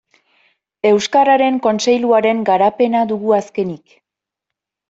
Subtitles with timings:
[0.91, 3.99] Euskararen Kontseiluaren garapena dugu azkenik.